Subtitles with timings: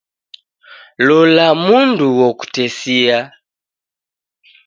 [1.07, 3.17] Lola mundu wokutesia.